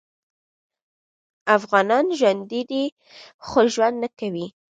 [1.57, 2.83] افغانان ژوندي دي
[3.47, 4.47] خو ژوند نکوي